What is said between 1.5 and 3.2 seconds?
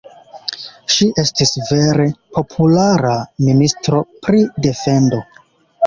vere populara